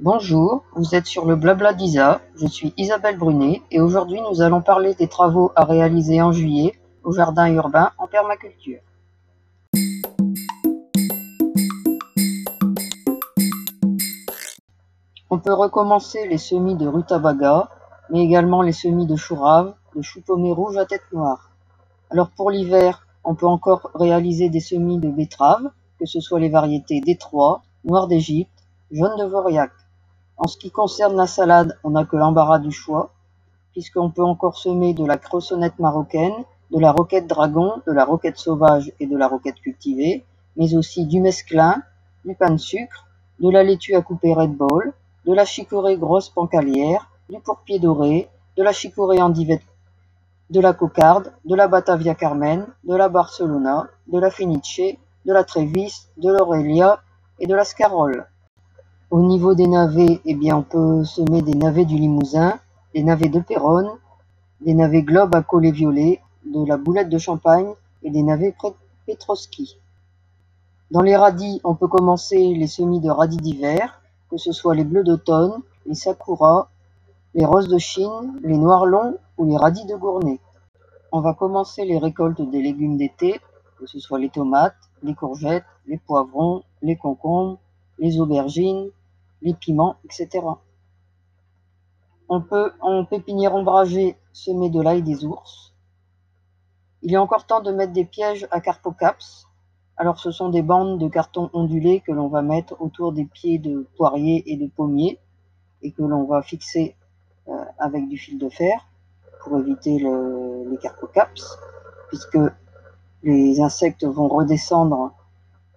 [0.00, 4.62] Bonjour, vous êtes sur le Blabla d'Isa, je suis Isabelle Brunet et aujourd'hui nous allons
[4.62, 8.78] parler des travaux à réaliser en juillet au jardin urbain en permaculture.
[15.30, 17.68] On peut recommencer les semis de rutabaga,
[18.08, 21.50] mais également les semis de chou rave, de chou pommé rouge à tête noire.
[22.10, 26.50] Alors pour l'hiver, on peut encore réaliser des semis de betteraves, que ce soit les
[26.50, 29.72] variétés Détroit, Noir d'Égypte, Jaune de Voriac.
[30.38, 33.10] En ce qui concerne la salade, on n'a que l'embarras du choix,
[33.72, 38.38] puisqu'on peut encore semer de la cressonnette marocaine, de la roquette dragon, de la roquette
[38.38, 40.24] sauvage et de la roquette cultivée,
[40.56, 41.82] mais aussi du mesclin,
[42.24, 43.06] du pain de sucre,
[43.40, 44.92] de la laitue à couper Red Ball,
[45.26, 49.62] de la chicorée grosse pancalière, du pourpier doré, de la chicorée endivette
[50.50, 54.96] de la cocarde, de la Batavia Carmen, de la Barcelona, de la Fenice,
[55.26, 57.00] de la Trévis, de l'Aurelia
[57.38, 58.26] et de la Scarole.
[59.10, 62.60] Au niveau des navets, eh bien, on peut semer des navets du Limousin,
[62.92, 63.88] des navets de Péronne,
[64.60, 68.54] des navets Globe à collet violet, de la boulette de champagne et des navets
[69.06, 69.78] Petrovski.
[70.90, 74.84] Dans les radis, on peut commencer les semis de radis d'hiver, que ce soit les
[74.84, 75.54] bleus d'automne,
[75.86, 76.68] les sakura,
[77.32, 80.38] les roses de Chine, les noirs longs ou les radis de Gournay.
[81.12, 83.40] On va commencer les récoltes des légumes d'été,
[83.78, 87.58] que ce soit les tomates, les courgettes, les poivrons, les concombres,
[87.98, 88.90] les aubergines,
[89.42, 90.46] les piments, etc.
[92.28, 95.72] On peut, en pépinière ombragée, semer de l'ail des ours.
[97.02, 99.46] Il est encore temps de mettre des pièges à carpocaps.
[99.96, 103.58] Alors ce sont des bandes de carton ondulé que l'on va mettre autour des pieds
[103.58, 105.18] de poiriers et de pommiers
[105.82, 106.96] et que l'on va fixer
[107.48, 108.86] euh, avec du fil de fer
[109.42, 111.58] pour éviter le, les carpocaps,
[112.08, 112.38] puisque
[113.22, 115.14] les insectes vont redescendre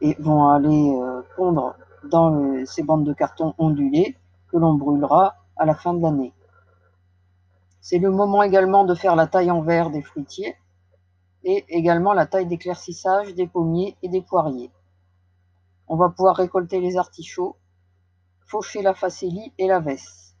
[0.00, 4.16] et vont aller euh, pondre dans ces bandes de carton ondulées
[4.48, 6.32] que l'on brûlera à la fin de l'année.
[7.80, 10.56] C'est le moment également de faire la taille en verre des fruitiers
[11.44, 14.70] et également la taille d'éclaircissage des pommiers et des poiriers.
[15.88, 17.56] On va pouvoir récolter les artichauts,
[18.46, 20.36] faucher la facélie et la veste.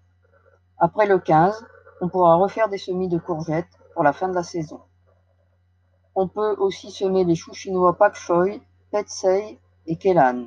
[0.78, 1.64] Après le 15,
[2.00, 4.80] on pourra refaire des semis de courgettes pour la fin de la saison.
[6.14, 10.46] On peut aussi semer les choux chinois pak choi, petsei et kelan.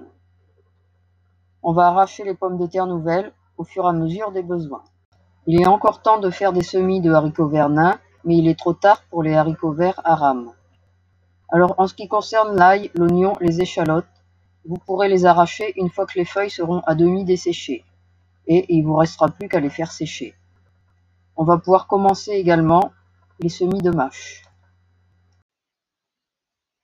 [1.68, 4.84] On va arracher les pommes de terre nouvelles au fur et à mesure des besoins.
[5.48, 8.60] Il est encore temps de faire des semis de haricots verts nains, mais il est
[8.60, 10.52] trop tard pour les haricots verts à rames.
[11.50, 14.06] Alors en ce qui concerne l'ail, l'oignon, les échalotes,
[14.64, 17.84] vous pourrez les arracher une fois que les feuilles seront à demi desséchées
[18.46, 20.36] et il vous restera plus qu'à les faire sécher.
[21.36, 22.92] On va pouvoir commencer également
[23.40, 24.44] les semis de mâche.